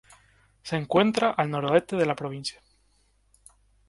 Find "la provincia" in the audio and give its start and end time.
2.07-2.59